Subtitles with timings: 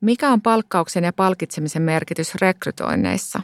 [0.00, 3.40] Mikä on palkkauksen ja palkitsemisen merkitys rekrytoinneissa?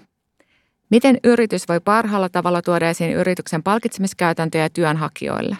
[0.90, 5.56] Miten yritys voi parhaalla tavalla tuoda esiin yrityksen palkitsemiskäytäntöjä työnhakijoille?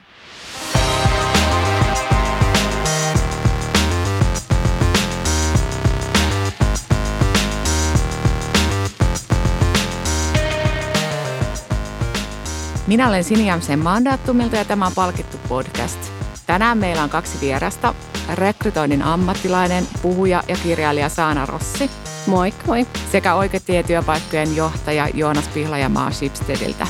[12.86, 15.98] Minä olen Sini Jämsen Mandaattumilta ja tämä on Palkittu podcast.
[16.46, 17.94] Tänään meillä on kaksi vierasta.
[18.34, 21.90] Rekrytoinnin ammattilainen, puhuja ja kirjailija Saana Rossi.
[22.26, 22.86] Moi, moi.
[23.12, 26.86] Sekä oikeatietyöpaikkojen johtaja Joonas Pihlajamaa Shipsteadiltä.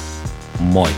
[0.60, 0.88] Moi.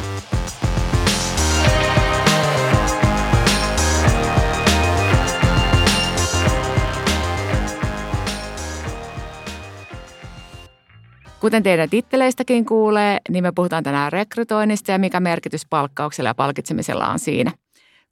[11.40, 17.08] Kuten teidän titteleistäkin kuulee, niin me puhutaan tänään rekrytoinnista ja mikä merkitys palkkauksella ja palkitsemisella
[17.08, 17.52] on siinä,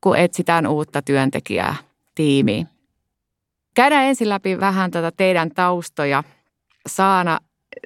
[0.00, 1.74] kun etsitään uutta työntekijää
[2.16, 2.68] tiimiin.
[3.74, 6.24] Käydään ensin läpi vähän tätä teidän taustoja.
[6.88, 7.38] Saana,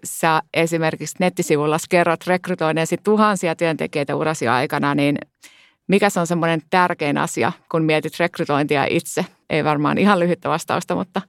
[0.04, 5.18] sä esimerkiksi nettisivulla kerrot rekrytoineesi tuhansia työntekijöitä urasi aikana, niin
[5.88, 9.26] mikä se on semmoinen tärkein asia, kun mietit rekrytointia itse?
[9.50, 11.22] Ei varmaan ihan lyhyttä vastausta, mutta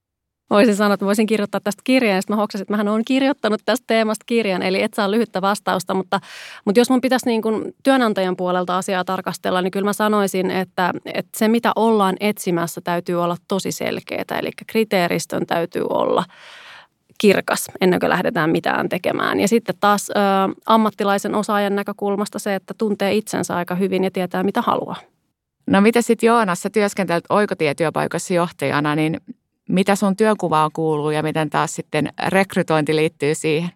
[0.51, 2.15] voisin sanoa, että voisin kirjoittaa tästä kirjan.
[2.15, 5.41] Ja sitten mä hoksasin, että mähän olen kirjoittanut tästä teemasta kirjan, eli et saa lyhyttä
[5.41, 5.93] vastausta.
[5.93, 6.19] Mutta,
[6.65, 10.93] mutta jos mun pitäisi niin kuin työnantajan puolelta asiaa tarkastella, niin kyllä mä sanoisin, että,
[11.05, 14.39] että se mitä ollaan etsimässä täytyy olla tosi selkeää.
[14.39, 16.23] Eli kriteeristön täytyy olla
[17.17, 19.39] kirkas ennen kuin lähdetään mitään tekemään.
[19.39, 20.13] Ja sitten taas ä,
[20.65, 24.95] ammattilaisen osaajan näkökulmasta se, että tuntee itsensä aika hyvin ja tietää mitä haluaa.
[25.67, 29.17] No mitä sitten Joonas, sä työskentelet oikotietyöpaikassa johtajana, niin
[29.71, 33.69] mitä sun työkuvaan kuuluu ja miten taas sitten rekrytointi liittyy siihen?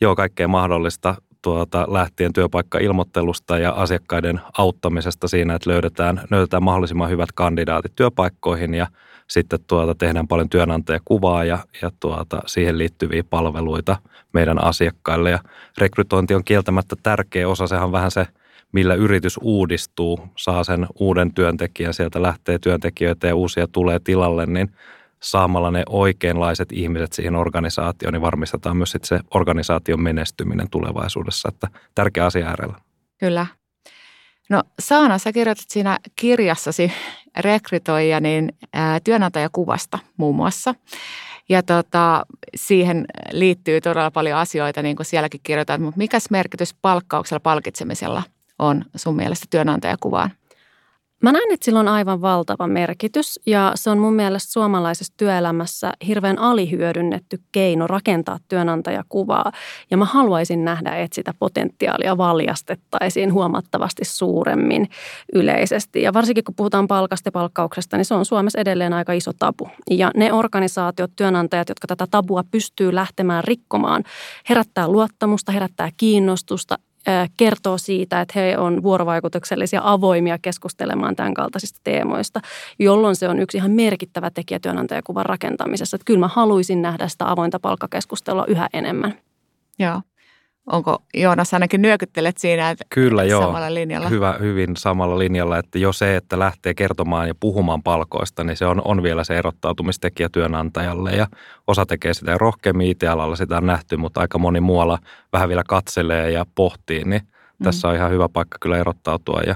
[0.00, 7.32] Joo, kaikkea mahdollista tuota, lähtien työpaikkailmoittelusta ja asiakkaiden auttamisesta siinä, että löydetään, löydetään mahdollisimman hyvät
[7.34, 8.86] kandidaatit työpaikkoihin ja
[9.28, 13.96] sitten tuota, tehdään paljon työnantajakuvaa ja, ja tuota, siihen liittyviä palveluita
[14.32, 15.30] meidän asiakkaille.
[15.30, 15.38] Ja
[15.78, 18.26] rekrytointi on kieltämättä tärkeä osa, sehän on vähän se,
[18.72, 24.70] millä yritys uudistuu, saa sen uuden työntekijän, sieltä lähtee työntekijöitä ja uusia tulee tilalle, niin
[25.22, 31.48] saamalla ne oikeanlaiset ihmiset siihen organisaatioon, niin varmistetaan myös sit se organisaation menestyminen tulevaisuudessa.
[31.48, 32.74] Että tärkeä asia äärellä.
[33.18, 33.46] Kyllä.
[34.50, 36.92] No Saana, sä kirjoitat siinä kirjassasi
[37.38, 38.52] rekrytoija niin
[39.04, 40.74] työnantajakuvasta muun muassa.
[41.48, 47.40] Ja tota, siihen liittyy todella paljon asioita, niin kuin sielläkin kirjoitat, mutta mikä merkitys palkkauksella,
[47.40, 48.22] palkitsemisella
[48.58, 50.30] on sun mielestä työnantajakuvaan?
[51.22, 55.92] Mä näen, että sillä on aivan valtava merkitys ja se on mun mielestä suomalaisessa työelämässä
[56.06, 59.52] hirveän alihyödynnetty keino rakentaa työnantajakuvaa.
[59.90, 64.88] Ja mä haluaisin nähdä, että sitä potentiaalia valjastettaisiin huomattavasti suuremmin
[65.32, 66.02] yleisesti.
[66.02, 69.68] Ja varsinkin kun puhutaan palkasta ja palkkauksesta, niin se on Suomessa edelleen aika iso tabu.
[69.90, 74.04] Ja ne organisaatiot, työnantajat, jotka tätä tabua pystyy lähtemään rikkomaan,
[74.48, 76.78] herättää luottamusta, herättää kiinnostusta,
[77.36, 82.40] kertoo siitä, että he on vuorovaikutuksellisia avoimia keskustelemaan tämän kaltaisista teemoista,
[82.78, 85.94] jolloin se on yksi ihan merkittävä tekijä työnantajakuvan rakentamisessa.
[85.94, 89.14] Että kyllä mä haluaisin nähdä sitä avointa palkkakeskustelua yhä enemmän.
[89.78, 90.00] Joo.
[90.66, 94.08] Onko Joonas ainakin nyökyttelet siinä, että Kyllä joo, samalla linjalla?
[94.08, 98.66] Hyvä, hyvin samalla linjalla, että jo se, että lähtee kertomaan ja puhumaan palkoista, niin se
[98.66, 101.26] on, on vielä se erottautumistekijä työnantajalle ja
[101.66, 104.98] osa tekee sitä rohkeammin IT-alalla, sitä on nähty, mutta aika moni muualla
[105.32, 107.64] vähän vielä katselee ja pohtii, niin mm.
[107.64, 109.54] tässä on ihan hyvä paikka kyllä erottautua ja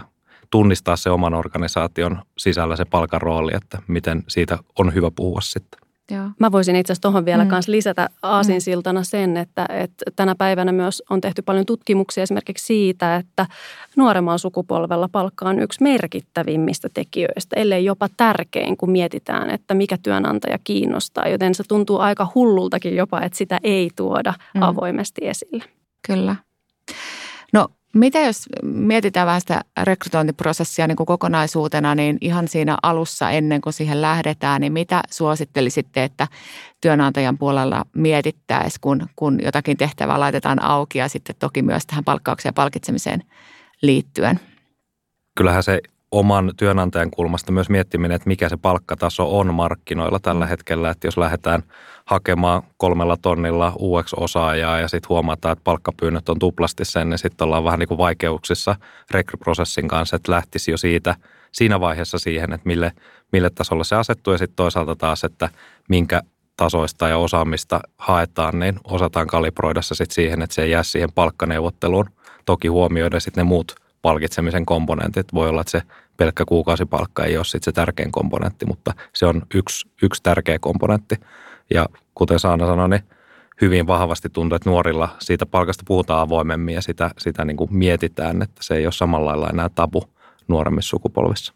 [0.50, 5.83] tunnistaa se oman organisaation sisällä se palkan rooli, että miten siitä on hyvä puhua sitten.
[6.10, 6.30] Joo.
[6.40, 7.50] Mä voisin itse asiassa tuohon vielä mm.
[7.50, 13.16] Kans lisätä aasinsiltana sen, että, että tänä päivänä myös on tehty paljon tutkimuksia esimerkiksi siitä,
[13.16, 13.46] että
[13.96, 20.58] nuoremmalla sukupolvella palkka on yksi merkittävimmistä tekijöistä, ellei jopa tärkein, kun mietitään, että mikä työnantaja
[20.64, 21.28] kiinnostaa.
[21.28, 24.62] Joten se tuntuu aika hullultakin jopa, että sitä ei tuoda mm.
[24.62, 25.64] avoimesti esille.
[26.06, 26.36] Kyllä.
[27.94, 33.72] Mitä jos mietitään vähän sitä rekrytointiprosessia niin kuin kokonaisuutena, niin ihan siinä alussa ennen kuin
[33.72, 36.28] siihen lähdetään, niin mitä suosittelisitte, että
[36.80, 42.50] työnantajan puolella mietittäisiin, kun, kun jotakin tehtävää laitetaan auki ja sitten toki myös tähän palkkaukseen
[42.50, 43.22] ja palkitsemiseen
[43.82, 44.40] liittyen?
[45.36, 45.80] Kyllähän se
[46.14, 50.90] oman työnantajan kulmasta myös miettiminen, että mikä se palkkataso on markkinoilla tällä hetkellä.
[50.90, 51.62] Että jos lähdetään
[52.04, 57.64] hakemaan kolmella tonnilla UX-osaajaa ja sitten huomataan, että palkkapyynnöt on tuplasti sen, niin sitten ollaan
[57.64, 58.76] vähän niin kuin vaikeuksissa
[59.10, 61.14] rekryprosessin kanssa, että lähtisi jo siitä
[61.52, 62.92] siinä vaiheessa siihen, että mille,
[63.32, 65.48] mille tasolle se asettuu ja sitten toisaalta taas, että
[65.88, 66.22] minkä
[66.56, 71.12] tasoista ja osaamista haetaan, niin osataan kalibroida se sitten siihen, että se ei jää siihen
[71.12, 72.10] palkkaneuvotteluun.
[72.44, 73.74] Toki huomioida sitten ne muut
[74.04, 75.26] palkitsemisen komponentit.
[75.34, 75.82] Voi olla, että se
[76.16, 81.16] pelkkä kuukausipalkka ei ole sitten se tärkein komponentti, mutta se on yksi, yksi tärkeä komponentti.
[81.74, 83.04] Ja kuten Saana sanoi, niin
[83.60, 88.42] hyvin vahvasti tuntuu, että nuorilla siitä palkasta puhutaan avoimemmin ja sitä, sitä niin kuin mietitään,
[88.42, 90.04] että se ei ole samalla lailla enää tabu
[90.48, 91.54] nuoremmissa sukupolvissa.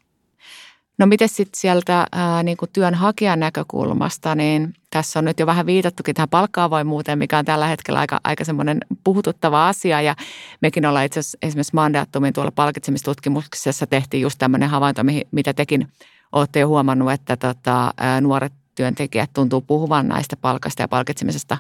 [0.99, 5.67] No miten sitten sieltä ää, niin kuin työnhakijan näkökulmasta, niin tässä on nyt jo vähän
[5.67, 10.01] viitattukin tähän palkka-avoimuuteen, mikä on tällä hetkellä aika, aika semmoinen puhututtava asia.
[10.01, 10.17] Ja
[10.63, 15.89] mekin ollaan itse asiassa esimerkiksi Mandaattumin tuolla palkitsemistutkimuksessa tehtiin just tämmöinen havainto, mitä tekin
[16.33, 21.59] olette jo huomannut, että tota, ää, nuoret työntekijät tuntuu puhuvan näistä palkasta ja palkitsemisesta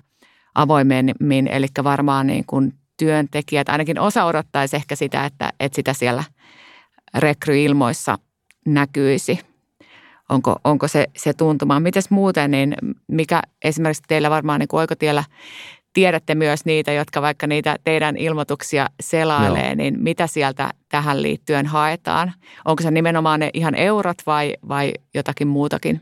[0.54, 1.48] avoimemmin.
[1.48, 6.24] Eli varmaan niin kuin työntekijät, ainakin osa odottaisi ehkä sitä, että, että sitä siellä
[7.14, 8.18] rekryilmoissa
[8.66, 9.40] näkyisi.
[10.28, 11.80] Onko, onko se, se tuntuma?
[11.80, 12.74] Mites muuten, niin
[13.08, 15.24] mikä esimerkiksi teillä varmaan niin oikotiellä
[15.92, 19.74] tiedätte myös niitä, jotka vaikka niitä teidän ilmoituksia selailee, Joo.
[19.74, 22.32] niin mitä sieltä tähän liittyen haetaan?
[22.64, 26.00] Onko se nimenomaan ne ihan eurot vai, vai jotakin muutakin?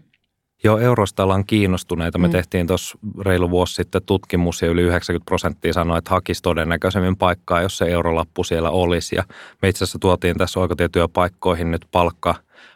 [0.65, 2.19] Joo, eurosta ollaan kiinnostuneita.
[2.19, 2.33] Me mm.
[2.33, 7.63] tehtiin tuossa reilu vuosi sitten tutkimus ja yli 90 prosenttia sanoi, että hakisi todennäköisemmin paikkaa,
[7.63, 9.17] jos se eurolappu siellä olisi.
[9.17, 9.25] Ja
[9.63, 12.35] me itse asiassa tuotiin tässä oikotietyöpaikkoihin nyt palkka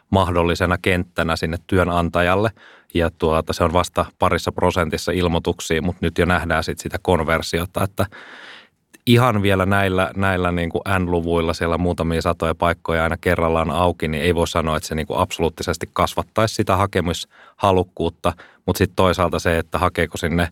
[0.09, 2.49] mahdollisena kenttänä sinne työnantajalle.
[2.93, 7.83] Ja tuota, se on vasta parissa prosentissa ilmoituksia, mutta nyt jo nähdään sit sitä konversiota,
[7.83, 8.05] että
[9.05, 14.23] ihan vielä näillä, näillä niin kuin N-luvuilla siellä muutamia satoja paikkoja aina kerrallaan auki, niin
[14.23, 18.33] ei voi sanoa, että se niin kuin absoluuttisesti kasvattaisi sitä hakemushalukkuutta,
[18.65, 20.47] mutta sitten toisaalta se, että hakeeko sinne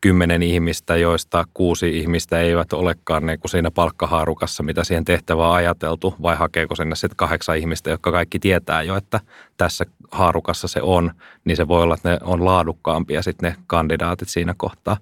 [0.00, 6.14] kymmenen ihmistä, joista kuusi ihmistä eivät olekaan niin kuin siinä palkkahaarukassa, mitä siihen tehtävään ajateltu,
[6.22, 9.20] vai hakeeko sinne sitten kahdeksan ihmistä, jotka kaikki tietää jo, että
[9.56, 11.12] tässä haarukassa se on,
[11.44, 14.96] niin se voi olla, että ne on laadukkaampia sitten ne kandidaatit siinä kohtaa.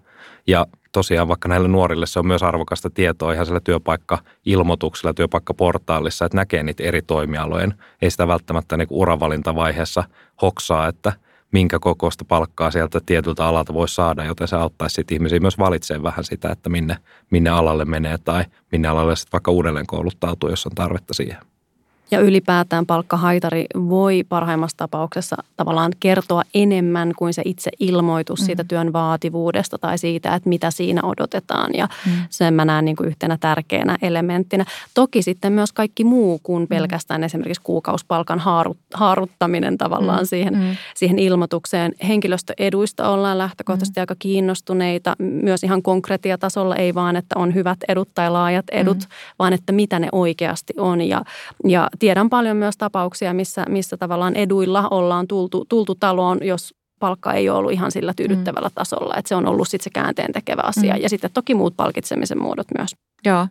[0.47, 6.37] Ja tosiaan vaikka näille nuorille se on myös arvokasta tietoa ihan siellä työpaikka-ilmoituksella, työpaikkaportaalissa, että
[6.37, 7.75] näkee niitä eri toimialojen.
[8.03, 10.05] Ei sitä välttämättä niin uravalintavaiheessa
[10.43, 11.13] hoksaa, että
[11.55, 16.03] minkä kokoista palkkaa sieltä tietyltä alalta voi saada, joten se auttaisi sitten ihmisiä myös valitsemaan
[16.03, 16.97] vähän sitä, että minne,
[17.31, 21.54] minne alalle menee tai minne alalle sitten vaikka uudelleen kouluttautuu, jos on tarvetta siihen.
[22.11, 28.47] Ja ylipäätään palkkahaitari voi parhaimmassa tapauksessa tavallaan kertoa enemmän kuin se itse ilmoitus mm.
[28.47, 31.71] siitä työn vaativuudesta tai siitä, että mitä siinä odotetaan.
[31.75, 32.13] Ja mm.
[32.31, 34.65] sen mä näen niin kuin yhtenä tärkeänä elementtinä.
[34.95, 36.69] Toki sitten myös kaikki muu kuin mm.
[36.69, 37.25] pelkästään mm.
[37.25, 40.27] esimerkiksi kuukausipalkan haarut, haaruttaminen tavallaan mm.
[40.27, 40.77] Siihen, mm.
[40.95, 41.93] siihen ilmoitukseen.
[42.09, 44.03] Henkilöstöeduista ollaan lähtökohtaisesti mm.
[44.03, 45.17] aika kiinnostuneita.
[45.19, 49.07] Myös ihan konkretiatasolla ei vaan, että on hyvät edut tai laajat edut, mm.
[49.39, 51.01] vaan että mitä ne oikeasti on.
[51.01, 51.23] Ja,
[51.65, 57.33] ja tiedän paljon myös tapauksia, missä, missä tavallaan eduilla ollaan tultu, tultu taloon, jos palkka
[57.33, 58.75] ei ole ollut ihan sillä tyydyttävällä mm.
[58.75, 59.15] tasolla.
[59.17, 60.95] Että se on ollut sitten se käänteen tekevä asia.
[60.95, 61.03] Mm.
[61.03, 62.97] Ja sitten toki muut palkitsemisen muodot myös.
[63.25, 63.47] Joo.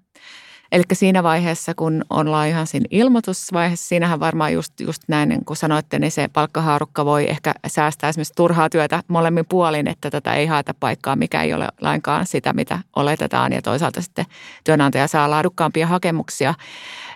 [0.74, 5.58] Eli siinä vaiheessa, kun ollaan ihan siinä ilmoitusvaiheessa, siinähän varmaan just, just näin, niin kuin
[5.58, 10.46] sanoitte, niin se palkkahaarukka voi ehkä säästää esimerkiksi turhaa työtä molemmin puolin, että tätä ei
[10.46, 13.54] haeta paikkaa, mikä ei ole lainkaan sitä, mitä oletetaan.
[13.54, 14.26] Ja toisaalta sitten
[14.64, 16.54] työnantaja saa laadukkaampia hakemuksia.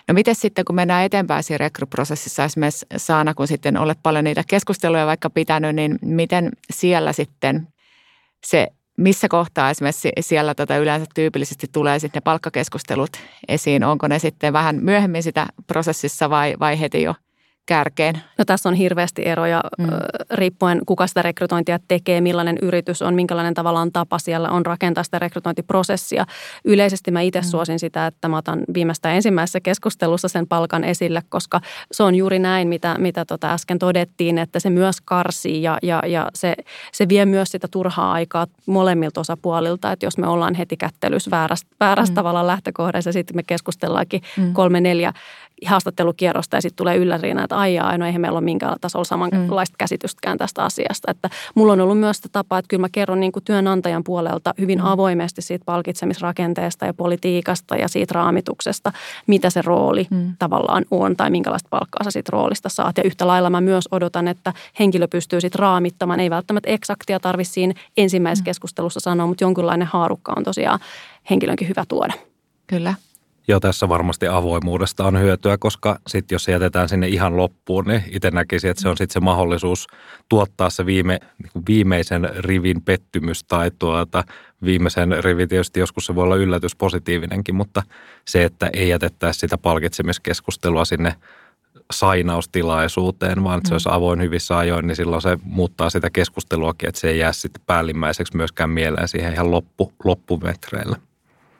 [0.08, 4.44] No miten sitten, kun mennään eteenpäin siinä rekryprosessissa, esimerkiksi Saana, kun sitten olet paljon niitä
[4.46, 7.68] keskusteluja vaikka pitänyt, niin miten siellä sitten
[8.46, 13.10] se, missä kohtaa esimerkiksi siellä tota yleensä tyypillisesti tulee sitten ne palkkakeskustelut
[13.48, 13.84] esiin?
[13.84, 17.14] Onko ne sitten vähän myöhemmin sitä prosessissa vai, vai heti jo–
[17.68, 18.22] kärkeen?
[18.38, 19.88] No tässä on hirveästi eroja mm.
[20.30, 25.18] riippuen kuka sitä rekrytointia tekee, millainen yritys on, minkälainen tavallaan tapa siellä on rakentaa sitä
[25.18, 26.26] rekrytointiprosessia.
[26.64, 27.44] Yleisesti mä itse mm.
[27.44, 31.60] suosin sitä, että mä otan viimeistä ensimmäisessä keskustelussa sen palkan esille, koska
[31.92, 36.02] se on juuri näin, mitä, mitä tota äsken todettiin, että se myös karsii ja, ja,
[36.06, 36.56] ja se,
[36.92, 41.70] se vie myös sitä turhaa aikaa molemmilta osapuolilta, että jos me ollaan heti kättelys väärästä,
[41.80, 42.14] väärästä mm.
[42.14, 44.52] tavallaan lähtökohdassa ja sitten me keskustellaankin mm.
[44.52, 45.12] kolme, neljä
[45.66, 49.78] haastattelukierrosta ja sitten tulee yllärinä, että aijaa, no eihän meillä ole minkään tasolla samanlaista mm.
[49.78, 51.10] käsitystäkään tästä asiasta.
[51.10, 54.54] Että mulla on ollut myös sitä tapaa, että kyllä mä kerron niin kuin työnantajan puolelta
[54.60, 54.86] hyvin mm.
[54.86, 58.92] avoimesti siitä palkitsemisrakenteesta ja politiikasta ja siitä raamituksesta,
[59.26, 60.32] mitä se rooli mm.
[60.38, 62.96] tavallaan on tai minkälaista palkkaa sä siitä roolista saat.
[62.96, 66.20] Ja yhtä lailla mä myös odotan, että henkilö pystyy sitten raamittamaan.
[66.20, 68.44] Ei välttämättä eksaktia tarvitse siinä ensimmäisessä mm.
[68.44, 70.78] keskustelussa sanoa, mutta jonkinlainen haarukka on tosiaan
[71.30, 72.12] henkilönkin hyvä tuoda.
[72.66, 72.94] Kyllä.
[73.48, 78.04] Jo tässä varmasti avoimuudesta on hyötyä, koska sitten jos se jätetään sinne ihan loppuun, niin
[78.12, 79.86] itse näkisin, että se on sitten se mahdollisuus
[80.28, 84.24] tuottaa se viime, niin viimeisen rivin pettymys tai tuota,
[84.64, 87.82] viimeisen rivin tietysti joskus se voi olla yllätys positiivinenkin, mutta
[88.24, 91.14] se, että ei jätettäisi sitä palkitsemiskeskustelua sinne
[91.92, 93.74] sainaustilaisuuteen, vaan että se mm.
[93.74, 97.62] olisi avoin hyvissä ajoin, niin silloin se muuttaa sitä keskusteluakin, että se ei jää sitten
[97.66, 100.96] päällimmäiseksi myöskään mieleen siihen ihan loppu, loppumetreillä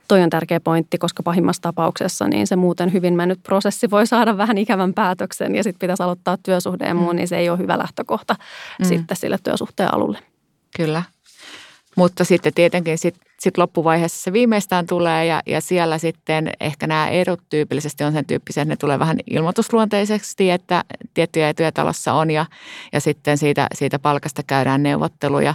[0.08, 4.36] toi on tärkeä pointti, koska pahimmassa tapauksessa niin se muuten hyvin mennyt prosessi voi saada
[4.36, 7.16] vähän ikävän päätöksen ja sitten pitäisi aloittaa työsuhde ja muu, mm.
[7.16, 8.34] niin se ei ole hyvä lähtökohta
[8.78, 8.84] mm.
[8.84, 10.18] sitten sille työsuhteen alulle.
[10.76, 11.02] Kyllä.
[11.96, 17.08] Mutta sitten tietenkin sit, sit loppuvaiheessa se viimeistään tulee ja, ja siellä sitten ehkä nämä
[17.08, 20.84] edut tyypillisesti on sen tyyppisiä, että ne tulee vähän ilmoitusluonteisesti, että
[21.14, 22.46] tiettyjä etuja talossa on ja,
[22.92, 25.54] ja sitten siitä, siitä palkasta käydään neuvotteluja.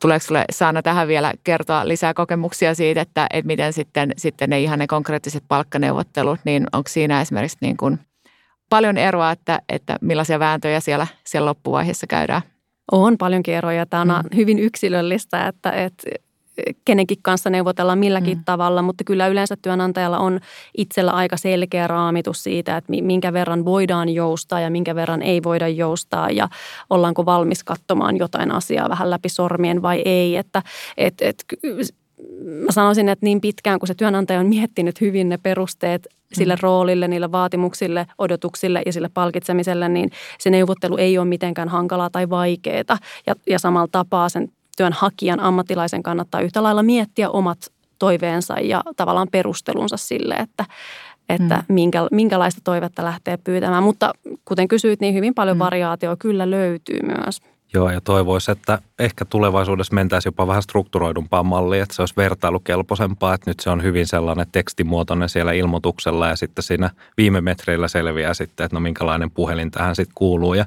[0.00, 4.60] Tuleeko sinulle Saana tähän vielä kertoa lisää kokemuksia siitä, että, että miten sitten, sitten ne
[4.60, 7.98] ihan ne konkreettiset palkkaneuvottelut, niin onko siinä esimerkiksi niin kuin
[8.68, 12.42] paljon eroa, että, että millaisia vääntöjä siellä, siellä loppuvaiheessa käydään?
[12.92, 13.86] On paljonkin eroja.
[13.86, 14.36] Tämä on mm.
[14.36, 16.10] hyvin yksilöllistä, että, että
[16.84, 18.44] kenenkin kanssa neuvotellaan milläkin mm.
[18.44, 20.40] tavalla, mutta kyllä yleensä työnantajalla on
[20.76, 25.68] itsellä aika selkeä raamitus siitä, että minkä verran voidaan joustaa ja minkä verran ei voida
[25.68, 26.48] joustaa ja
[26.90, 30.36] ollaanko valmis katsomaan jotain asiaa vähän läpi sormien vai ei.
[30.36, 30.62] Että
[30.96, 31.44] et, et,
[32.64, 36.58] mä sanoisin, että niin pitkään kun se työnantaja on miettinyt hyvin ne perusteet sille mm.
[36.62, 42.30] roolille, niille vaatimuksille, odotuksille ja sille palkitsemiselle, niin se neuvottelu ei ole mitenkään hankalaa tai
[42.30, 42.98] vaikeaa.
[43.26, 47.58] Ja, ja samalla tapaa sen työnhakijan ammattilaisen kannattaa yhtä lailla miettiä omat
[47.98, 50.64] toiveensa ja tavallaan perustelunsa sille, että,
[51.28, 51.74] että mm.
[51.74, 53.82] minkä, minkälaista toivetta lähtee pyytämään.
[53.82, 54.12] Mutta
[54.44, 55.58] kuten kysyit, niin hyvin paljon mm.
[55.58, 57.40] variaatioa kyllä löytyy myös.
[57.74, 63.34] Joo, ja toivoisi, että ehkä tulevaisuudessa mentäisiin jopa vähän strukturoidumpaan malliin, että se olisi vertailukelpoisempaa,
[63.34, 68.34] että nyt se on hyvin sellainen tekstimuotoinen siellä ilmoituksella ja sitten siinä viime metreillä selviää
[68.34, 70.64] sitten, että no minkälainen puhelin tähän sitten kuuluu ja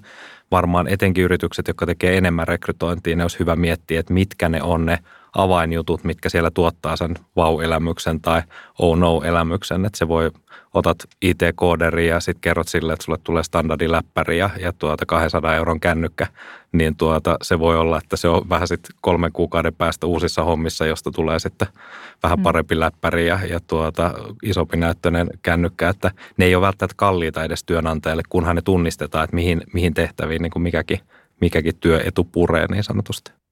[0.52, 4.86] varmaan etenkin yritykset, jotka tekee enemmän rekrytointia, ne olisi hyvä miettiä, että mitkä ne on
[4.86, 5.00] ne
[5.36, 8.42] avainjutut, mitkä siellä tuottaa sen vau-elämyksen tai
[8.80, 9.86] oh no-elämyksen.
[9.86, 10.32] Että se voi,
[10.74, 15.80] otat IT-kooderi ja sitten kerrot sille, että sulle tulee standardiläppäri ja, ja tuota 200 euron
[15.80, 16.28] kännykkä,
[16.72, 20.86] niin tuota, se voi olla, että se on vähän sitten kolmen kuukauden päästä uusissa hommissa,
[20.86, 21.68] josta tulee sitten
[22.24, 22.44] vähän mm.
[22.44, 24.14] parempi läppäri ja, ja tuota,
[24.44, 29.36] isompi näyttöinen kännykkä, että ne ei ole välttämättä kalliita edes työnantajalle, kunhan ne tunnistetaan, että
[29.36, 31.00] mihin, mihin tehtäviin niin kuin mikäkin,
[31.42, 33.43] mikäkin työetu puree niin sanotusti.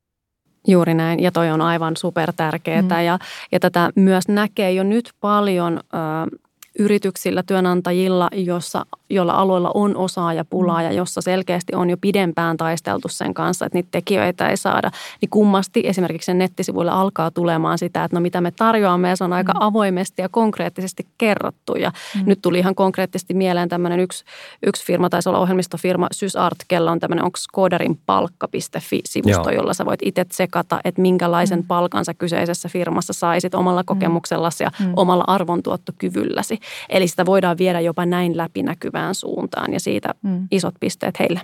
[0.68, 2.90] Juuri näin, ja toi on aivan super tärkeää, mm.
[3.06, 3.20] ja,
[3.52, 6.38] ja tätä myös näkee jo nyt paljon ö,
[6.82, 10.86] yrityksillä, työnantajilla, jossa, joilla aloilla on osaajapulaa mm.
[10.86, 15.30] ja jossa selkeästi on jo pidempään taisteltu sen kanssa, että niitä tekijöitä ei saada, niin
[15.30, 19.34] kummasti esimerkiksi sen nettisivuille alkaa tulemaan sitä, että no mitä me tarjoamme ja se on
[19.34, 19.58] aika mm.
[19.62, 21.76] avoimesti ja konkreettisesti kerrottu.
[21.76, 22.24] Ja mm.
[22.26, 24.26] nyt tuli ihan konkreettisesti mieleen tämmöinen yksi,
[24.66, 29.62] yksi firma, taisi olla ohjelmistofirma SysArt, kella on tämmöinen, onko koodarin palkka.fi-sivusto, Joo.
[29.62, 31.68] jolla sä voit itse tsekata, että minkälaisen mm.
[31.68, 33.86] palkan sä kyseisessä firmassa saisit omalla mm.
[33.86, 34.94] kokemuksellasi ja mm.
[34.96, 36.60] omalla arvontuottokyvylläsi.
[36.90, 40.48] Eli sitä voidaan viedä jopa näin läpinäkyvään suuntaan ja siitä mm.
[40.52, 41.42] isot pisteet heille.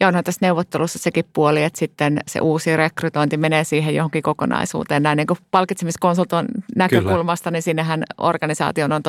[0.00, 5.02] Ja onhan tässä neuvottelussa sekin puoli, että sitten se uusi rekrytointi menee siihen johonkin kokonaisuuteen.
[5.02, 7.56] Näin niin kuin palkitsemiskonsulton näkökulmasta, Kyllä.
[7.56, 9.02] niin sinnehän organisaation on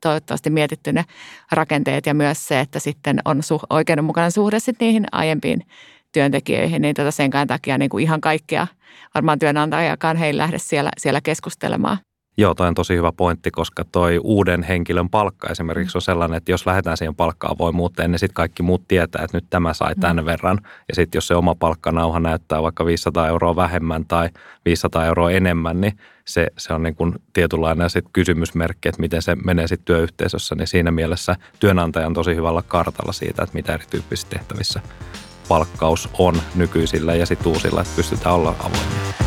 [0.00, 1.04] toivottavasti mietitty ne
[1.52, 5.62] rakenteet ja myös se, että sitten on su- oikeudenmukainen suhde sitten niihin aiempiin
[6.12, 8.66] työntekijöihin, niin tota sen takia niin kuin ihan kaikkea
[9.14, 11.98] varmaan työnantajakaan he ei lähde siellä, siellä keskustelemaan.
[12.38, 16.52] Joo, toi on tosi hyvä pointti, koska toi uuden henkilön palkka esimerkiksi on sellainen, että
[16.52, 20.16] jos lähdetään siihen palkkaan avoimuuteen, niin sitten kaikki muut tietää, että nyt tämä sai tämän
[20.16, 20.24] mm.
[20.24, 20.60] verran.
[20.88, 24.28] Ja sitten jos se oma palkkanauha näyttää vaikka 500 euroa vähemmän tai
[24.64, 29.34] 500 euroa enemmän, niin se, se on niin kuin tietynlainen sit kysymysmerkki, että miten se
[29.34, 30.54] menee sitten työyhteisössä.
[30.54, 34.80] Niin siinä mielessä työnantaja on tosi hyvällä kartalla siitä, että mitä erityyppisissä tehtävissä
[35.48, 39.25] palkkaus on nykyisillä ja sitten uusilla, että pystytään olla avoimia.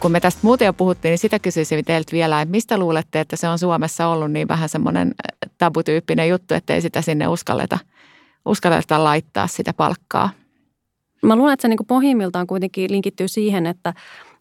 [0.00, 3.36] Kun me tästä muuten jo puhuttiin, niin sitä kysyisin teiltä vielä, että mistä luulette, että
[3.36, 7.78] se on Suomessa ollut niin vähän semmoinen äh, tabutyyppinen juttu, että ei sitä sinne uskalleta,
[8.46, 10.30] uskalleta laittaa sitä palkkaa?
[11.22, 13.94] Mä luulen, että se niin pohjimmiltaan kuitenkin linkittyy siihen, että,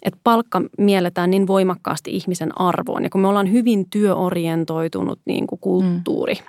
[0.03, 3.03] että palkka mielletään niin voimakkaasti ihmisen arvoon.
[3.03, 6.39] Ja kun me ollaan hyvin työorientoitunut niin kuin kulttuuri, mm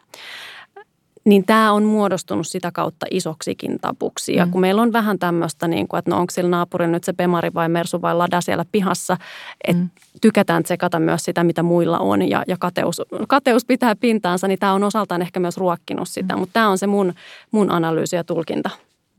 [1.29, 4.35] niin tämä on muodostunut sitä kautta isoksikin tapuksi.
[4.35, 4.53] Ja mm.
[4.53, 7.55] kun meillä on vähän tämmöistä, niin kuin, että no onko sillä naapurilla nyt se Pemari
[7.55, 9.17] vai Mersu vai Lada siellä pihassa,
[9.65, 9.91] että mm.
[10.21, 14.73] tykätään tsekata myös sitä, mitä muilla on ja, ja kateus, kateus pitää pintaansa, niin tämä
[14.73, 16.35] on osaltaan ehkä myös ruokkinut sitä.
[16.35, 16.41] Mm.
[16.41, 17.15] Mutta tämä on se mun,
[17.51, 18.71] mun analyysi ja tulkinta.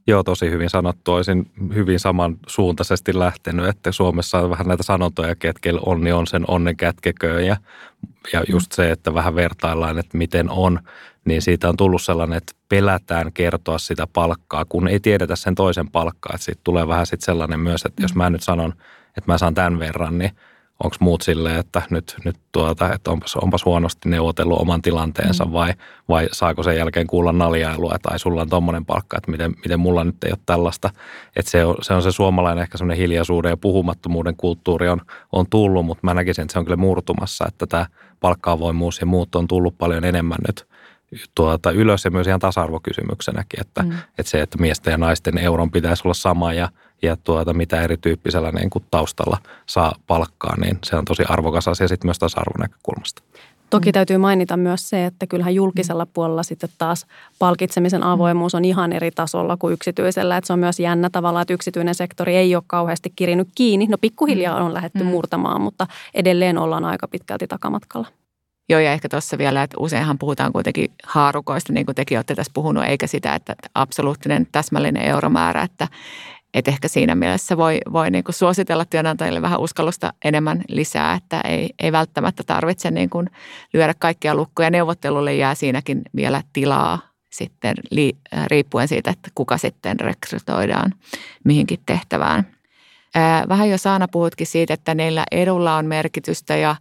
[0.08, 1.14] Joo, tosi hyvin sanottu.
[1.14, 6.78] Olisin hyvin samansuuntaisesti lähtenyt, että Suomessa on vähän näitä sanontoja, ketkeillä onni on sen onnen
[6.78, 7.58] kätkeköön ja,
[8.34, 10.80] ja just se, että vähän vertaillaan, että miten on,
[11.30, 15.92] niin siitä on tullut sellainen, että pelätään kertoa sitä palkkaa, kun ei tiedetä sen toisen
[15.92, 16.32] palkkaa.
[16.34, 18.74] Että siitä tulee vähän sitten sellainen myös, että jos mä nyt sanon,
[19.18, 20.32] että mä saan tämän verran, niin
[20.84, 25.52] onko muut silleen, että nyt, nyt tuota, että onpas, onpas huonosti neuvotellut oman tilanteensa mm.
[25.52, 25.74] vai,
[26.10, 29.80] vai saako sen jälkeen kuulla naljailua, että ai sulla on tommonen palkka, että miten, miten
[29.80, 30.90] mulla nyt ei ole tällaista.
[31.36, 35.46] Että se on, se on se suomalainen ehkä semmoinen hiljaisuuden ja puhumattomuuden kulttuuri on, on
[35.50, 37.86] tullut, mutta mä näkisin, että se on kyllä murtumassa, että tämä
[38.20, 40.70] palkkaavoimuus ja muut on tullut paljon enemmän nyt
[41.36, 43.92] tuota, ylös ja myös ihan tasa-arvokysymyksenäkin, että, mm.
[43.92, 46.70] että se, että miesten ja naisten euron pitäisi olla sama ja
[47.02, 51.88] ja tuota, mitä erityyppisellä niin kuin taustalla saa palkkaa, niin se on tosi arvokas asia
[51.88, 53.22] sitten myös tasa-arvon näkökulmasta.
[53.70, 57.06] Toki täytyy mainita myös se, että kyllähän julkisella puolella sitten taas
[57.40, 60.38] palkitsemisen avoimuus on ihan eri tasolla kuin yksityisellä.
[60.38, 63.86] Että se on myös jännä tavalla, että yksityinen sektori ei ole kauheasti kirinyt kiinni.
[63.88, 65.10] No pikkuhiljaa on lähetty mm.
[65.10, 68.08] murtamaan, mutta edelleen ollaan aika pitkälti takamatkalla.
[68.70, 72.52] Joo, ja ehkä tuossa vielä, että useinhan puhutaan kuitenkin haarukoista, niin kuin tekin olette tässä
[72.56, 75.88] puhunut, eikä sitä, että absoluuttinen täsmällinen euromäärä, että,
[76.54, 81.42] että ehkä siinä mielessä voi, voi niin kuin suositella työnantajille vähän uskallusta enemmän lisää, että
[81.42, 83.30] ei, ei välttämättä tarvitse niin kuin
[83.74, 84.70] lyödä kaikkia lukkoja.
[84.70, 87.00] Neuvottelulle jää siinäkin vielä tilaa
[87.32, 87.76] sitten
[88.48, 90.94] riippuen siitä, että kuka sitten rekrytoidaan
[91.44, 92.48] mihinkin tehtävään–
[93.50, 96.76] Vähän jo Saana puhutkin siitä, että niillä edulla on merkitystä ja,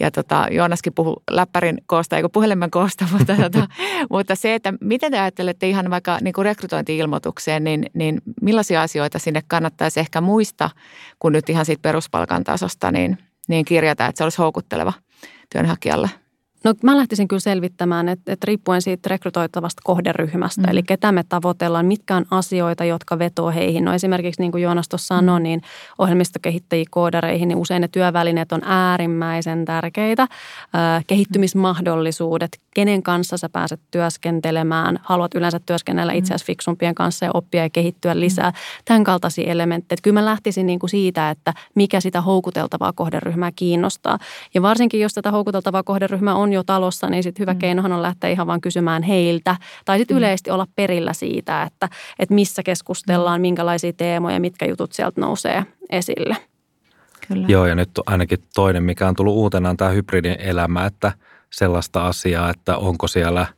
[0.00, 3.68] ja tota, Joonaskin puhui läppärin koosta, eikö puhelimen koosta, mutta, tota,
[4.10, 9.18] mutta se, että miten te ajattelette ihan vaikka niin kuin rekrytointi-ilmoitukseen, niin, niin millaisia asioita
[9.18, 10.70] sinne kannattaisi ehkä muista,
[11.18, 14.92] kun nyt ihan siitä peruspalkan tasosta, niin, niin kirjata, että se olisi houkutteleva
[15.50, 16.10] työnhakijalle–
[16.64, 20.70] No mä lähtisin kyllä selvittämään, että, että riippuen siitä rekrytoitavasta kohderyhmästä, mm.
[20.70, 23.84] eli ketä me tavoitellaan, mitkä on asioita, jotka vetoo heihin.
[23.84, 25.62] No esimerkiksi niin kuin Joonas tuossa sanoi, niin
[25.98, 30.28] ohjelmistokehittäjiä koodareihin, niin usein ne työvälineet on äärimmäisen tärkeitä.
[31.06, 37.62] kehittymismahdollisuudet, kenen kanssa sä pääset työskentelemään, haluat yleensä työskennellä itse asiassa fiksumpien kanssa ja oppia
[37.62, 38.52] ja kehittyä lisää.
[38.84, 39.98] Tämän kaltaisia elementtejä.
[40.02, 44.18] Kyllä mä lähtisin niin kuin siitä, että mikä sitä houkuteltavaa kohderyhmää kiinnostaa.
[44.54, 47.58] Ja varsinkin, jos tätä houkuteltavaa kohderyhmää on jo talossa, niin sitten hyvä mm.
[47.58, 49.56] keinohan on lähteä ihan vaan kysymään heiltä.
[49.84, 50.18] Tai sitten mm.
[50.18, 53.42] yleisesti olla perillä siitä, että, että missä keskustellaan, mm.
[53.42, 56.36] minkälaisia teemoja, mitkä jutut sieltä nousee esille.
[57.28, 57.46] Kyllä.
[57.48, 61.12] Joo, ja nyt ainakin toinen, mikä on tullut uutena, on tämä hybridin elämä, että
[61.50, 63.46] sellaista asiaa, että onko siellä–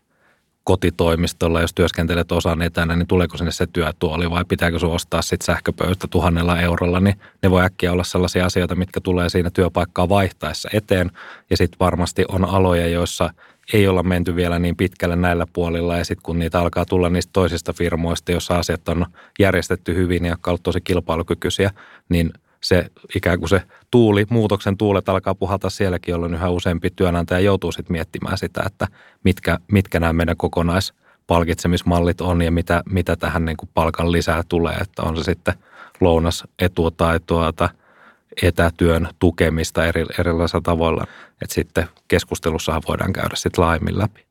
[0.66, 5.46] kotitoimistolla, jos työskentelet osan etänä, niin tuleeko sinne se työtuoli vai pitääkö sinun ostaa sitten
[5.46, 10.68] sähköpöytä tuhannella eurolla, niin ne voi äkkiä olla sellaisia asioita, mitkä tulee siinä työpaikkaa vaihtaessa
[10.72, 11.10] eteen.
[11.50, 13.30] Ja sitten varmasti on aloja, joissa
[13.72, 17.30] ei olla menty vielä niin pitkälle näillä puolilla ja sitten kun niitä alkaa tulla niistä
[17.32, 19.06] toisista firmoista, joissa asiat on
[19.38, 21.70] järjestetty hyvin ja jotka tosi kilpailukykyisiä,
[22.08, 27.40] niin– se ikään kuin se tuuli, muutoksen tuulet alkaa puhaltaa sielläkin, jolloin yhä useampi työnantaja
[27.40, 28.86] joutuu sitten miettimään sitä, että
[29.24, 34.74] mitkä, mitkä nämä meidän kokonaispalkitsemismallit on ja mitä, mitä tähän niin kuin palkan lisää tulee,
[34.74, 35.54] että on se sitten
[36.00, 37.68] lounasetu tai tuota,
[38.42, 41.06] etätyön tukemista eri, erilaisilla tavoilla.
[41.42, 44.25] Että sitten keskustelussahan voidaan käydä sitten laajemmin läpi.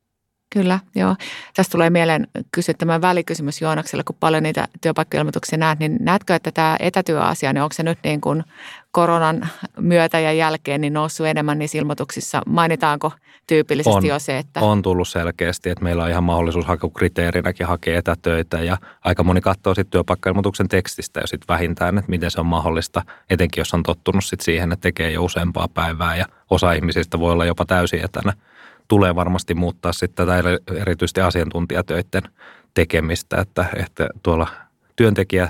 [0.53, 1.15] Kyllä, joo.
[1.55, 6.51] Tästä tulee mieleen kysyä tämä välikysymys Joonakselle, kun paljon niitä työpaikkailmoituksia näet, niin näetkö, että
[6.51, 8.43] tämä etätyöasia, niin onko se nyt niin kuin
[8.91, 12.41] koronan myötä ja jälkeen niin noussut enemmän niissä ilmoituksissa?
[12.45, 13.11] Mainitaanko
[13.47, 14.59] tyypillisesti on, jo se, että...
[14.59, 19.41] On tullut selkeästi, että meillä on ihan mahdollisuus hakea kriteerinäkin hakea etätöitä ja aika moni
[19.41, 23.83] katsoo sitten työpaikkailmoituksen tekstistä jo sitten vähintään, että miten se on mahdollista, etenkin jos on
[23.83, 28.05] tottunut sitten siihen, että tekee jo useampaa päivää ja osa ihmisistä voi olla jopa täysin
[28.05, 28.33] etänä
[28.87, 30.43] tulee varmasti muuttaa sitten tätä
[30.75, 32.23] erityisesti asiantuntijatöiden
[32.73, 34.47] tekemistä, että, että tuolla
[34.95, 35.49] työntekijä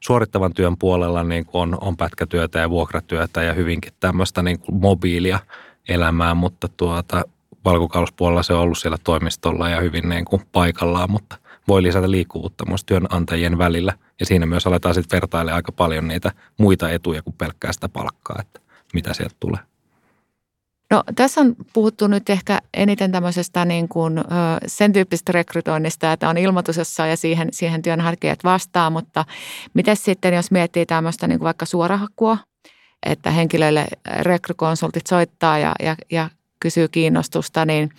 [0.00, 4.80] suorittavan työn puolella niin kuin on, on pätkätyötä ja vuokratyötä ja hyvinkin tämmöistä niin kuin
[4.80, 5.38] mobiilia
[5.88, 7.22] elämää, mutta tuota,
[7.64, 11.36] valkokauspuolella se on ollut siellä toimistolla ja hyvin niin kuin paikallaan, mutta
[11.68, 13.92] voi lisätä liikkuvuutta myös työnantajien välillä.
[14.20, 18.36] Ja siinä myös aletaan sitten vertailemaan aika paljon niitä muita etuja kuin pelkkää sitä palkkaa,
[18.40, 18.60] että
[18.94, 19.60] mitä sieltä tulee.
[20.90, 24.14] No tässä on puhuttu nyt ehkä eniten tämmöisestä niin kuin,
[24.66, 29.24] sen tyyppisestä rekrytoinnista, että on ilmoitus jossain ja siihen, siihen työnhakijat vastaa, mutta
[29.74, 32.38] miten sitten, jos miettii tämmöistä niin kuin vaikka suorahakua,
[33.06, 33.86] että henkilöille
[34.20, 37.90] rekrykonsultit soittaa ja, ja, ja kysyy kiinnostusta, niin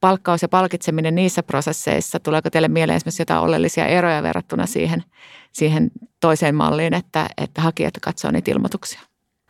[0.00, 5.04] palkkaus ja palkitseminen niissä prosesseissa, tuleeko teille mieleen esimerkiksi jotain oleellisia eroja verrattuna siihen,
[5.52, 9.00] siihen toiseen malliin, että, että hakijat katsoo niitä ilmoituksia?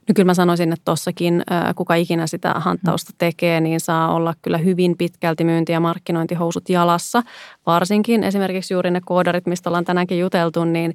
[0.09, 1.43] No kyllä mä sanoisin, että tuossakin
[1.77, 7.23] kuka ikinä sitä hanttausta tekee, niin saa olla kyllä hyvin pitkälti myynti- ja markkinointihousut jalassa.
[7.67, 10.95] Varsinkin esimerkiksi juuri ne koodarit, mistä ollaan tänäänkin juteltu, niin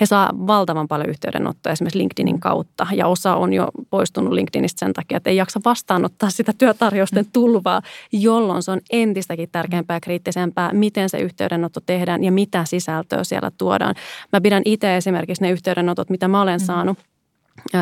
[0.00, 4.92] he saa valtavan paljon yhteydenottoja esimerkiksi LinkedInin kautta ja osa on jo poistunut LinkedInistä sen
[4.92, 10.72] takia, että ei jaksa vastaanottaa sitä työtarjousten tulvaa, jolloin se on entistäkin tärkeämpää ja kriittisempää,
[10.72, 13.94] miten se yhteydenotto tehdään ja mitä sisältöä siellä tuodaan.
[14.32, 16.98] Mä pidän itse esimerkiksi ne yhteydenotot, mitä mä olen saanut–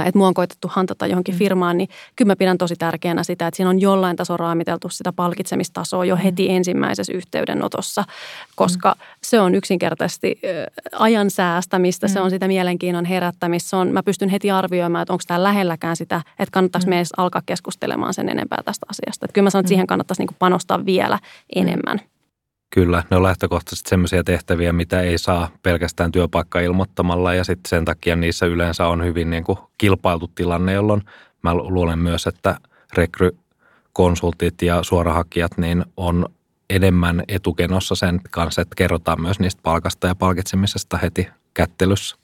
[0.07, 1.39] että mua on koitettu hantata johonkin mm.
[1.39, 5.13] firmaan, niin kyllä mä pidän tosi tärkeänä sitä, että siinä on jollain tasolla raamiteltu sitä
[5.13, 6.23] palkitsemistasoa jo mm.
[6.23, 8.05] heti ensimmäisessä yhteydenotossa,
[8.57, 9.05] koska mm.
[9.23, 10.41] se on yksinkertaisesti
[10.93, 12.13] ajan säästämistä, mm.
[12.13, 15.97] se on sitä mielenkiinnon herättämistä, se on, mä pystyn heti arvioimaan, että onko tämä lähelläkään
[15.97, 16.91] sitä, että kannattaisi mm.
[16.91, 19.25] me edes alkaa keskustelemaan sen enempää tästä asiasta.
[19.25, 21.19] Että kyllä mä sanon, että siihen kannattaisi niin panostaa vielä
[21.55, 22.01] enemmän.
[22.75, 27.85] Kyllä, ne on lähtökohtaisesti sellaisia tehtäviä, mitä ei saa pelkästään työpaikka ilmoittamalla ja sitten sen
[27.85, 31.03] takia niissä yleensä on hyvin niin kuin kilpailtu tilanne, jolloin
[31.43, 32.59] mä luulen myös, että
[32.95, 36.27] rekrykonsultit ja suorahakijat niin on
[36.71, 42.17] enemmän etukenossa sen kanssa, että kerrotaan myös niistä palkasta ja palkitsemisesta heti kättelyssä.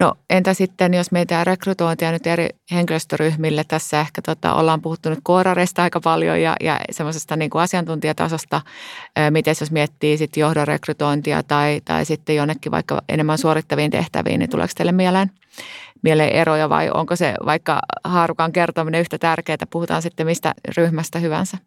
[0.00, 5.18] No entä sitten, jos meitä rekrytointia nyt eri henkilöstöryhmille, tässä ehkä tota, ollaan puhuttu nyt
[5.22, 8.60] koorareista aika paljon ja, ja semmoisesta niin kuin asiantuntijatasosta,
[9.30, 14.50] miten jos miettii sitten johdon rekrytointia tai, tai sitten jonnekin vaikka enemmän suorittaviin tehtäviin, niin
[14.50, 15.30] tuleeko teille mieleen,
[16.02, 21.58] mieleen eroja vai onko se vaikka haarukan kertominen yhtä tärkeää, puhutaan sitten mistä ryhmästä hyvänsä?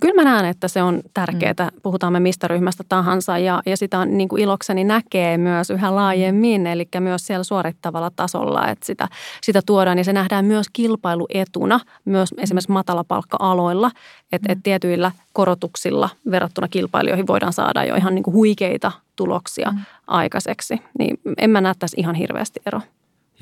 [0.00, 1.80] Kyllä mä näen, että se on tärkeää, mm.
[1.82, 5.94] puhutaan me mistä ryhmästä tahansa ja, ja sitä on, niin kuin ilokseni näkee myös yhä
[5.94, 9.08] laajemmin, eli myös siellä suorittavalla tasolla, että sitä,
[9.42, 13.90] sitä tuodaan ja se nähdään myös kilpailuetuna myös esimerkiksi matalapalkka-aloilla,
[14.32, 14.52] että mm.
[14.52, 19.78] et tietyillä korotuksilla verrattuna kilpailijoihin voidaan saada jo ihan niin kuin huikeita tuloksia mm.
[20.06, 22.82] aikaiseksi, niin en mä näe tässä ihan hirveästi eroa.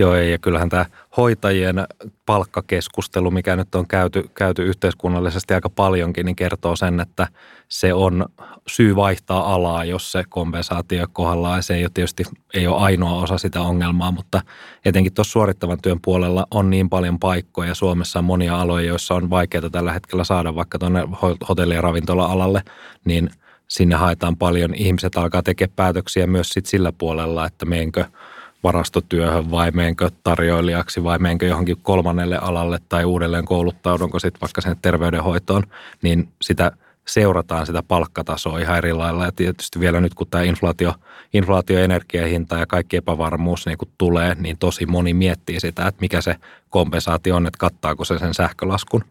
[0.00, 1.84] Joo, ei, ja kyllähän tämä hoitajien
[2.26, 7.26] palkkakeskustelu, mikä nyt on käyty, käyty yhteiskunnallisesti aika paljonkin, niin kertoo sen, että
[7.68, 8.26] se on
[8.66, 11.62] syy vaihtaa alaa, jos se kompensaatio kohdallaan.
[11.62, 14.40] Se ei ole tietysti ei ole ainoa osa sitä ongelmaa, mutta
[14.84, 17.74] etenkin tuossa suorittavan työn puolella on niin paljon paikkoja.
[17.74, 21.00] Suomessa on monia aloja, joissa on vaikeaa tällä hetkellä saada vaikka tuonne
[21.48, 22.62] hotelli- ja ravintola-alalle,
[23.04, 23.30] niin
[23.68, 24.74] sinne haetaan paljon.
[24.74, 28.04] Ihmiset alkaa tekemään päätöksiä myös sit sillä puolella, että meenkö–
[28.64, 34.76] varastotyöhön vai meenkö tarjoilijaksi vai meenkö johonkin kolmannelle alalle tai uudelleen kouluttaudunko sitten vaikka sen
[34.82, 35.62] terveydenhoitoon,
[36.02, 36.72] niin sitä
[37.08, 39.24] seurataan sitä palkkatasoa ihan eri lailla.
[39.24, 40.94] Ja tietysti vielä nyt, kun tämä inflaatio,
[41.34, 46.20] inflaatio energiahinta ja kaikki epävarmuus niin kun tulee, niin tosi moni miettii sitä, että mikä
[46.20, 46.36] se
[46.70, 49.04] kompensaatio on, että kattaako se sen sähkölaskun.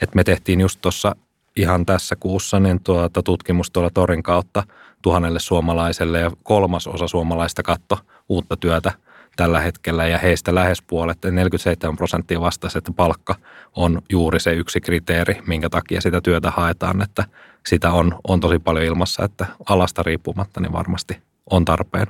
[0.00, 1.16] Et me tehtiin just tuossa
[1.56, 4.62] ihan tässä kuussa niin tuota tutkimus tuolla Torin kautta
[5.02, 8.92] tuhannelle suomalaiselle ja kolmas osa suomalaista katto uutta työtä
[9.36, 13.34] tällä hetkellä ja heistä lähes puolet, 47 prosenttia vastasi, että palkka
[13.76, 17.24] on juuri se yksi kriteeri, minkä takia sitä työtä haetaan, että
[17.66, 22.06] sitä on, on tosi paljon ilmassa, että alasta riippumatta niin varmasti on tarpeen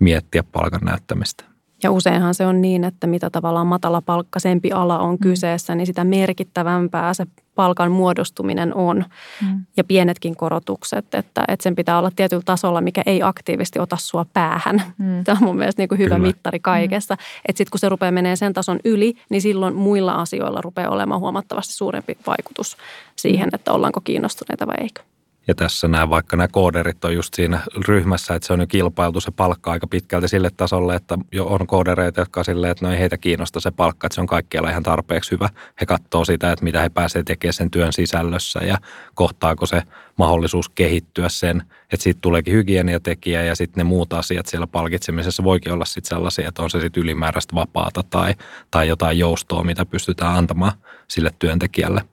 [0.00, 1.51] miettiä palkan näyttämistä.
[1.82, 5.18] Ja useinhan se on niin, että mitä tavallaan matalapalkkaisempi ala on mm.
[5.18, 9.04] kyseessä, niin sitä merkittävämpää se palkan muodostuminen on.
[9.42, 9.64] Mm.
[9.76, 14.26] Ja pienetkin korotukset, että, että sen pitää olla tietyllä tasolla, mikä ei aktiivisesti ota sua
[14.32, 14.82] päähän.
[14.98, 15.24] Mm.
[15.24, 16.26] Tämä on mun mielestä niin kuin hyvä Kyllä.
[16.26, 17.14] mittari kaikessa.
[17.14, 17.20] Mm.
[17.48, 21.20] Että sitten kun se rupeaa menee sen tason yli, niin silloin muilla asioilla rupeaa olemaan
[21.20, 22.76] huomattavasti suurempi vaikutus
[23.16, 23.54] siihen, mm.
[23.54, 25.02] että ollaanko kiinnostuneita vai eikö.
[25.48, 29.20] Ja tässä nämä, vaikka nämä kooderit on just siinä ryhmässä, että se on jo kilpailtu
[29.20, 32.92] se palkka aika pitkälti sille tasolle, että jo on koodereita, jotka on silleen, että no
[32.92, 35.48] ei heitä kiinnosta se palkka, että se on kaikkialla ihan tarpeeksi hyvä.
[35.80, 38.78] He katsoo sitä, että mitä he pääsevät tekemään sen työn sisällössä ja
[39.14, 39.82] kohtaako se
[40.16, 45.72] mahdollisuus kehittyä sen, että siitä tuleekin hygieniatekijä ja sitten ne muut asiat siellä palkitsemisessa voikin
[45.72, 48.34] olla sitten sellaisia, että on se sitten ylimääräistä vapaata tai,
[48.70, 50.72] tai jotain joustoa, mitä pystytään antamaan
[51.08, 52.04] sille työntekijälle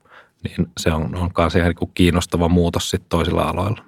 [0.44, 3.84] niin se on, on myös ihan niin kiinnostava muutos sitten toisilla aloilla.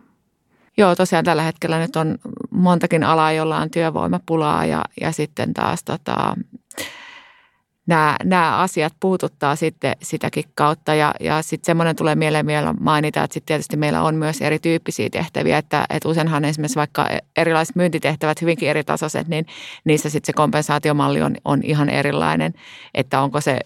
[0.77, 2.17] Joo, tosiaan tällä hetkellä nyt on
[2.49, 6.35] montakin alaa, jolla on työvoimapulaa ja, ja sitten taas tota,
[7.87, 10.93] nämä, nämä asiat puututtaa sitten sitäkin kautta.
[10.93, 15.09] Ja, ja sitten semmoinen tulee mieleen vielä mainita, että sitten tietysti meillä on myös erityyppisiä
[15.09, 19.45] tehtäviä, että, että useinhan esimerkiksi vaikka erilaiset myyntitehtävät hyvinkin eri tasoiset, niin
[19.83, 22.53] niissä sitten se kompensaatiomalli on, on ihan erilainen,
[22.93, 23.59] että onko se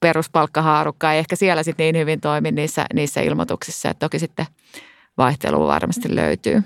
[0.00, 4.46] peruspalkkahaarukka ei ehkä siellä sitten niin hyvin toimi niissä, niissä ilmoituksissa, että toki sitten
[5.18, 6.62] vaihtelua varmasti löytyy.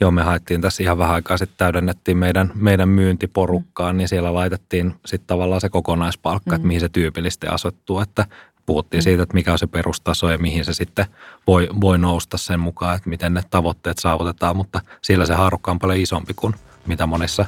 [0.00, 4.94] Joo, me haettiin tässä ihan vähän aikaa sitten täydennettiin meidän, meidän myyntiporukkaan, niin siellä laitettiin
[5.06, 6.54] sitten tavallaan se kokonaispalkka, mm.
[6.54, 8.26] että mihin se tyypillisesti asettuu, että
[8.66, 9.02] puhuttiin mm.
[9.02, 11.06] siitä, että mikä on se perustaso ja mihin se sitten
[11.46, 15.78] voi, voi nousta sen mukaan, että miten ne tavoitteet saavutetaan, mutta sillä se haarukka on
[15.78, 16.54] paljon isompi kuin
[16.86, 17.44] mitä monissa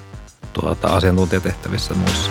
[0.52, 2.30] tuota, asiantuntijatehtävissä muissa.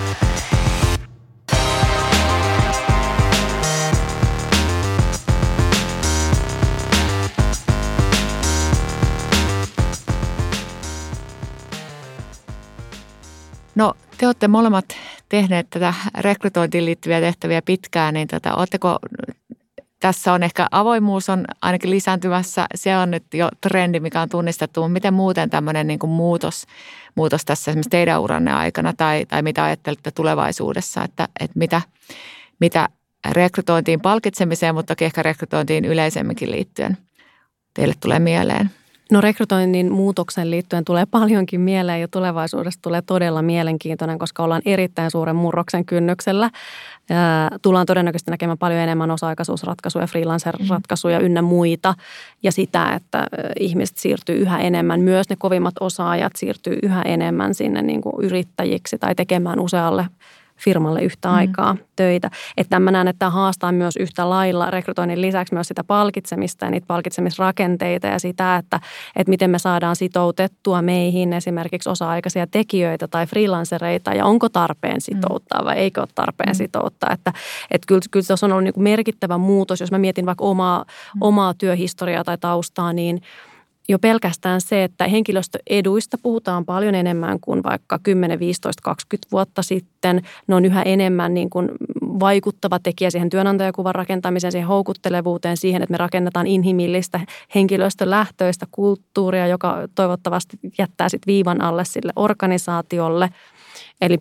[13.76, 14.86] No te olette molemmat
[15.30, 19.00] tehneet tätä rekrytointiin liittyviä tehtäviä pitkään, niin tota, oletteko
[20.02, 22.66] tässä on ehkä avoimuus on ainakin lisääntymässä.
[22.76, 24.82] Se on nyt jo trendi, mikä on tunnistettu.
[24.82, 26.66] Mutta miten muuten tämmöinen niin kuin muutos,
[27.16, 31.82] muutos tässä esimerkiksi teidän uranne aikana tai, tai mitä ajattelette tulevaisuudessa, että, että mitä,
[32.60, 32.90] mitä
[33.32, 36.98] rekrytointiin, palkitsemiseen, mutta toki ehkä rekrytointiin yleisemminkin liittyen
[37.74, 38.72] teille tulee mieleen?
[39.12, 45.12] No rekrytoinnin muutoksen liittyen tulee paljonkin mieleen ja tulevaisuudessa tulee todella mielenkiintoinen, koska ollaan erittäin
[45.12, 46.50] suuren murroksen kynnyksellä.
[47.62, 51.94] Tullaan todennäköisesti näkemään paljon enemmän osa-aikaisuusratkaisuja, freelancer-ratkaisuja ynnä muita
[52.44, 53.28] ja sitä, että
[53.60, 58.98] ihmiset siirtyy yhä enemmän, myös ne kovimmat osaajat siirtyy yhä enemmän sinne niin kuin yrittäjiksi
[58.98, 60.06] tai tekemään usealle
[60.64, 61.34] firmalle yhtä mm.
[61.34, 62.30] aikaa töitä.
[62.58, 66.72] Että mä näen, että tämä haastaa myös yhtä lailla rekrytoinnin lisäksi myös sitä palkitsemista ja
[66.72, 68.80] niitä palkitsemisrakenteita ja sitä, että,
[69.16, 75.02] että miten me saadaan sitoutettua meihin esimerkiksi osa-aikaisia tekijöitä tai freelancereita ja onko tarpeen mm.
[75.02, 76.56] sitouttaa vai eikö ole tarpeen mm.
[76.56, 77.14] sitouttaa.
[77.14, 77.34] Että,
[77.72, 80.86] että kyllä, kyllä se on ollut niin kuin merkittävä muutos, jos mä mietin vaikka omaa,
[81.16, 81.22] mm.
[81.22, 83.22] omaa työhistoriaa tai taustaa, niin–
[83.92, 90.22] jo pelkästään se, että henkilöstöeduista puhutaan paljon enemmän kuin vaikka 10, 15, 20 vuotta sitten.
[90.48, 91.70] Ne on yhä enemmän niin kuin
[92.02, 97.20] vaikuttava tekijä siihen työnantajakuvan rakentamiseen, siihen houkuttelevuuteen, siihen, että me rakennetaan inhimillistä
[97.56, 103.30] henkilöstölähtöistä kulttuuria, joka toivottavasti jättää sitten viivan alle sille organisaatiolle.
[104.02, 104.18] Eli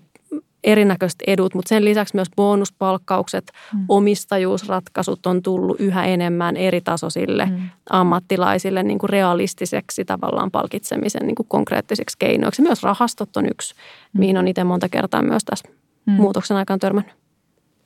[0.64, 3.84] erinäköiset edut, mutta sen lisäksi myös bonuspalkkaukset, mm.
[3.88, 7.70] omistajuusratkaisut on tullut yhä enemmän eri tasoisille mm.
[7.90, 12.62] ammattilaisille niin kuin realistiseksi tavallaan palkitsemisen niin kuin konkreettisiksi keinoiksi.
[12.62, 14.18] Myös rahastot on yksi, mm.
[14.18, 15.68] mihin on itse monta kertaa myös tässä
[16.06, 16.12] mm.
[16.12, 17.20] muutoksen aikaan törmännyt.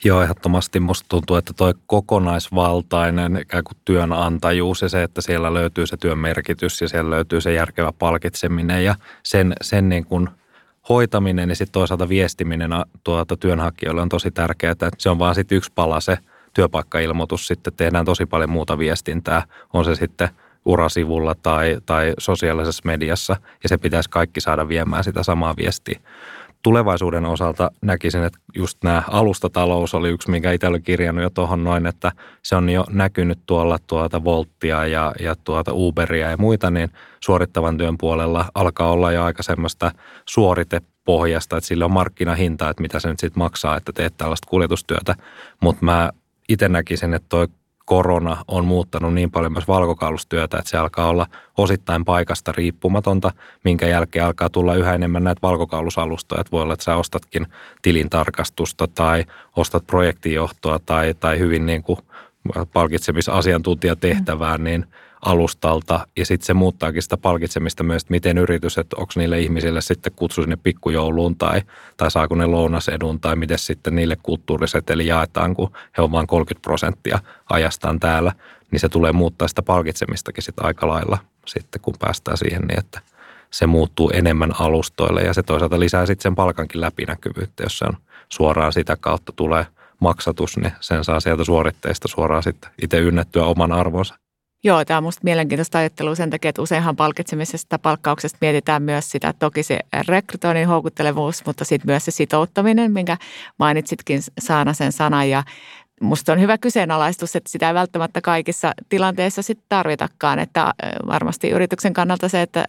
[0.05, 5.87] Joo, ehdottomasti musta tuntuu, että toi kokonaisvaltainen ikään kuin työnantajuus ja se, että siellä löytyy
[5.87, 10.29] se työn merkitys ja siellä löytyy se järkevä palkitseminen ja sen, sen niin kuin–
[10.89, 12.71] hoitaminen ja sitten toisaalta viestiminen
[13.05, 16.19] tuota työnhakijoille on tosi tärkeää, että se on vaan sitten yksi pala se
[16.55, 19.43] työpaikkailmoitus, sitten tehdään tosi paljon muuta viestintää,
[19.73, 20.29] on se sitten
[20.65, 26.01] urasivulla tai, tai sosiaalisessa mediassa ja se pitäisi kaikki saada viemään sitä samaa viestiä
[26.65, 31.65] tulevaisuuden osalta näkisin, että just nämä alustatalous oli yksi, minkä itse olen kirjannut jo tuohon
[31.65, 36.71] noin, että se on jo näkynyt tuolla tuota Volttia ja, ja tuota Uberia ja muita,
[36.71, 39.93] niin suorittavan työn puolella alkaa olla jo aika semmoista
[40.29, 45.15] suoritepohjasta, että sillä on markkinahinta, että mitä se nyt sitten maksaa, että teet tällaista kuljetustyötä.
[45.61, 46.11] Mutta mä
[46.49, 47.49] itse näkisin, että toi
[47.85, 53.33] korona on muuttanut niin paljon myös valkokaulustyötä, että se alkaa olla osittain paikasta riippumatonta,
[53.65, 56.41] minkä jälkeen alkaa tulla yhä enemmän näitä valkokaulusalustoja.
[56.41, 57.47] Että voi olla, että sä ostatkin
[57.83, 59.25] tilintarkastusta tai
[59.57, 61.99] ostat projektijohtoa tai, tai hyvin niin kuin
[62.73, 64.87] palkitsemisasiantuntijatehtävää, niin–
[65.25, 69.81] alustalta ja sitten se muuttaakin sitä palkitsemista myös, että miten yritys, että onko niille ihmisille
[69.81, 71.63] sitten kutsu sinne pikkujouluun tai,
[71.97, 76.63] tai saako ne lounasedun tai miten sitten niille kulttuuriseteli jaetaan, kun he on vain 30
[76.63, 77.19] prosenttia
[77.51, 78.33] ajastaan täällä,
[78.71, 83.01] niin se tulee muuttaa sitä palkitsemistakin sitten aika lailla sitten, kun päästään siihen niin, että
[83.51, 87.97] se muuttuu enemmän alustoille ja se toisaalta lisää sitten sen palkankin läpinäkyvyyttä, jos se on
[88.29, 89.67] suoraan sitä kautta tulee
[90.01, 94.15] maksatus, niin sen saa sieltä suoritteista suoraan sitten itse ynnettyä oman arvonsa.
[94.65, 99.35] Joo, tämä on minusta mielenkiintoista ajattelua sen takia, että useinhan palkitsemisesta palkkauksesta mietitään myös sitä,
[99.39, 103.17] toki se rekrytoinnin houkuttelevuus, mutta sitten myös se sitouttaminen, minkä
[103.59, 105.43] mainitsitkin Saana sen sanan ja
[106.01, 110.75] Musta on hyvä kyseenalaistus, että sitä ei välttämättä kaikissa tilanteissa sitten tarvitakaan, että
[111.07, 112.65] varmasti yrityksen kannalta se, että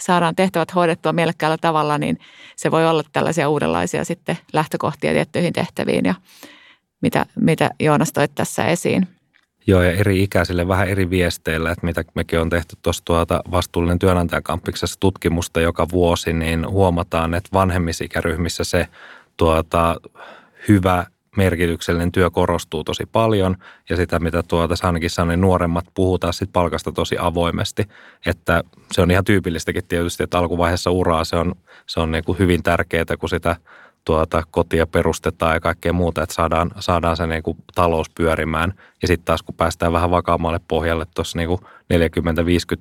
[0.00, 2.18] saadaan tehtävät hoidettua mielekkäällä tavalla, niin
[2.56, 6.14] se voi olla tällaisia uudenlaisia sitten lähtökohtia tiettyihin tehtäviin ja
[7.02, 9.17] mitä, mitä Joonas toit tässä esiin.
[9.68, 13.98] Joo, ja eri ikäisille vähän eri viesteillä, että mitä mekin on tehty tuossa tuota vastuullinen
[13.98, 18.88] työnantajakampiksessa tutkimusta joka vuosi, niin huomataan, että vanhemmissa ikäryhmissä se
[19.36, 19.96] tuota,
[20.68, 23.56] hyvä merkityksellinen työ korostuu tosi paljon.
[23.88, 27.88] Ja sitä, mitä tuota ainakin sanoin, niin nuoremmat puhutaan sitten palkasta tosi avoimesti,
[28.26, 31.54] että se on ihan tyypillistäkin tietysti, että alkuvaiheessa uraa se on,
[31.86, 33.56] se on niin kuin hyvin tärkeää, kun sitä
[34.04, 38.74] tuota, kotia perustetaan ja kaikkea muuta, että saadaan, saadaan se niin kuin talous pyörimään.
[39.02, 41.58] Ja sitten taas kun päästään vähän vakaammalle pohjalle tuossa niin 40-50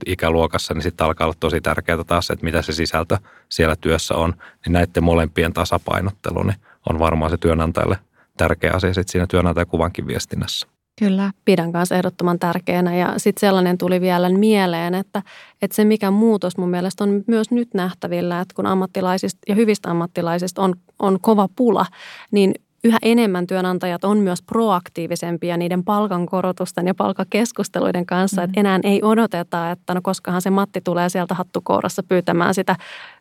[0.06, 3.18] ikäluokassa, niin sitten alkaa olla tosi tärkeää taas, että mitä se sisältö
[3.50, 4.34] siellä työssä on.
[4.66, 6.58] Niin näiden molempien tasapainottelu niin
[6.90, 7.98] on varmaan se työnantajalle
[8.38, 10.77] tärkeä asia sitten siinä työnantajakuvankin viestinnässä.
[11.00, 12.96] Kyllä, pidän kanssa ehdottoman tärkeänä.
[12.96, 15.22] Ja sitten sellainen tuli vielä mieleen, että,
[15.62, 19.90] että se mikä muutos mun mielestä on myös nyt nähtävillä, että kun ammattilaisista ja hyvistä
[19.90, 21.86] ammattilaisista on, on kova pula,
[22.32, 28.46] niin yhä enemmän työnantajat on myös proaktiivisempia niiden palkankorotusten ja palkakeskusteluiden kanssa, mm.
[28.46, 32.76] että enää ei odoteta, että no koskahan se Matti tulee sieltä hattukourassa pyytämään sitä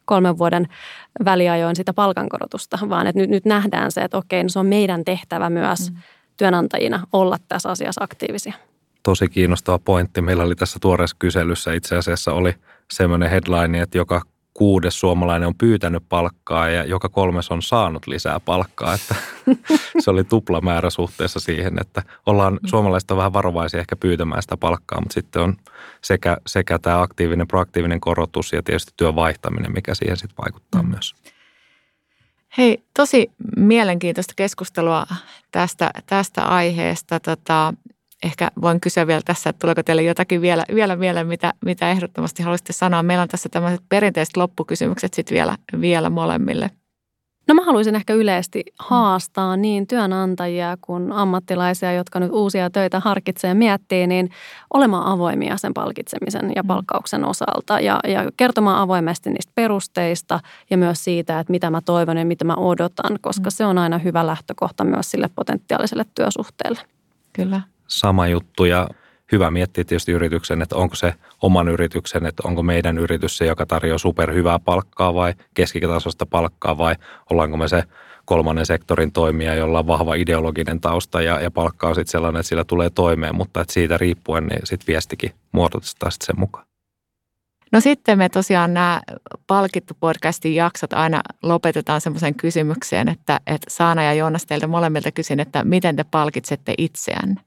[0.04, 0.66] kolmen vuoden
[1.24, 5.04] väliajoin sitä palkankorotusta, vaan että nyt, nyt nähdään se, että okei, no se on meidän
[5.04, 5.96] tehtävä myös mm
[6.36, 8.54] työnantajina olla tässä asiassa aktiivisia.
[9.02, 10.22] Tosi kiinnostava pointti.
[10.22, 12.54] Meillä oli tässä tuoreessa kyselyssä itse asiassa oli
[12.90, 14.22] semmoinen headline, että joka
[14.54, 18.94] kuudes suomalainen on pyytänyt palkkaa ja joka kolmes on saanut lisää palkkaa.
[18.94, 19.14] Että
[20.02, 22.58] se oli tupla määrä suhteessa siihen, että ollaan mm.
[22.66, 25.56] suomalaista vähän varovaisia ehkä pyytämään sitä palkkaa, mutta sitten on
[26.02, 30.90] sekä, sekä tämä aktiivinen, proaktiivinen korotus ja tietysti työn vaihtaminen, mikä siihen sitten vaikuttaa mm.
[30.90, 31.14] myös.
[32.58, 35.06] Hei, tosi mielenkiintoista keskustelua
[35.52, 37.20] tästä, tästä aiheesta.
[37.20, 37.74] Tota,
[38.22, 42.42] ehkä voin kysyä vielä tässä, että tuleeko teille jotakin vielä, vielä mieleen, mitä, mitä ehdottomasti
[42.42, 43.02] haluaisitte sanoa.
[43.02, 46.70] Meillä on tässä tämmöiset perinteiset loppukysymykset sitten vielä, vielä molemmille.
[47.48, 53.48] No mä haluaisin ehkä yleisesti haastaa niin työnantajia kuin ammattilaisia, jotka nyt uusia töitä harkitsee
[53.48, 54.30] ja miettii, niin
[54.74, 56.66] olemaan avoimia sen palkitsemisen ja mm.
[56.66, 62.16] palkkauksen osalta ja, ja kertomaan avoimesti niistä perusteista ja myös siitä, että mitä mä toivon
[62.16, 63.50] ja mitä mä odotan, koska mm.
[63.50, 66.80] se on aina hyvä lähtökohta myös sille potentiaaliselle työsuhteelle.
[67.32, 68.88] Kyllä sama juttu ja
[69.32, 73.66] hyvä miettiä tietysti yrityksen, että onko se oman yrityksen, että onko meidän yritys se, joka
[73.66, 76.94] tarjoaa superhyvää palkkaa vai keskitasosta palkkaa vai
[77.30, 77.82] ollaanko me se
[78.24, 82.48] kolmannen sektorin toimija, jolla on vahva ideologinen tausta ja, ja palkka on sitten sellainen, että
[82.48, 86.66] sillä tulee toimeen, mutta että siitä riippuen niin sitten viestikin muodotetaan sitten sen mukaan.
[87.72, 89.00] No sitten me tosiaan nämä
[89.46, 95.40] palkittu podcastin jaksot aina lopetetaan semmoisen kysymykseen, että, että Saana ja Joonas teiltä molemmilta kysyn,
[95.40, 97.40] että miten te palkitsette itseänne?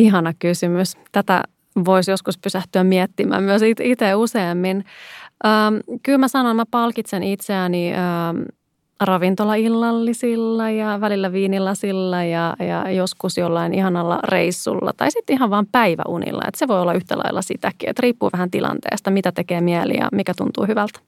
[0.00, 0.96] Ihana kysymys.
[1.12, 1.42] Tätä
[1.84, 4.84] voisi joskus pysähtyä miettimään myös itse useammin.
[5.46, 8.42] Ähm, kyllä mä sanon, mä palkitsen itseäni ähm,
[9.00, 16.42] ravintolaillallisilla ja välillä viinilasilla ja, ja joskus jollain ihanalla reissulla tai sitten ihan vaan päiväunilla.
[16.48, 20.08] Et se voi olla yhtä lailla sitäkin, että riippuu vähän tilanteesta, mitä tekee mieli ja
[20.12, 21.00] mikä tuntuu hyvältä.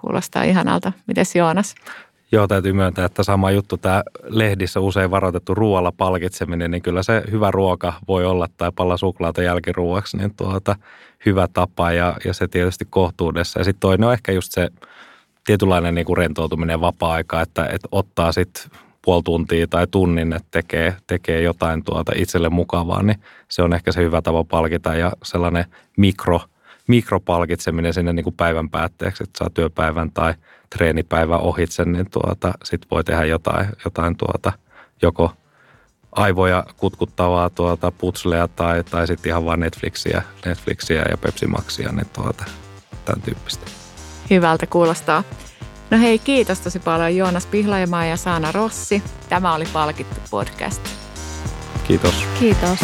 [0.00, 0.92] Kuulostaa ihanalta.
[1.06, 1.74] Mites Joonas?
[2.32, 7.22] Joo, täytyy myöntää, että sama juttu tämä lehdissä usein varoitettu ruoalla palkitseminen, niin kyllä se
[7.30, 10.76] hyvä ruoka voi olla tai palla suklaata jälkiruoaksi, niin tuota,
[11.26, 13.60] hyvä tapa ja, ja se tietysti kohtuudessa.
[13.60, 14.68] Ja sitten toinen on ehkä just se
[15.46, 18.62] tietynlainen niin kuin rentoutuminen vapaa-aika, että, että ottaa sitten
[19.02, 23.92] puoli tuntia tai tunnin, että tekee, tekee jotain tuota itselle mukavaa, niin se on ehkä
[23.92, 25.64] se hyvä tapa palkita ja sellainen
[25.96, 26.40] mikro,
[26.88, 30.34] mikropalkitseminen sinne niin kuin päivän päätteeksi, että saa työpäivän tai
[30.76, 34.52] treenipäivän ohitse, niin tuota, sitten voi tehdä jotain, jotain tuota,
[35.02, 35.32] joko
[36.12, 42.08] aivoja kutkuttavaa tuota putslea tai, tai sitten ihan vaan Netflixiä, Netflixiä ja Pepsi Maxia, niin
[42.12, 42.44] tuota,
[43.04, 43.66] tämän tyyppistä.
[44.30, 45.24] Hyvältä kuulostaa.
[45.90, 49.02] No hei, kiitos tosi paljon Joonas Pihlajamaa ja Saana Rossi.
[49.28, 50.82] Tämä oli Palkittu podcast.
[51.86, 52.24] Kiitos.
[52.38, 52.78] Kiitos.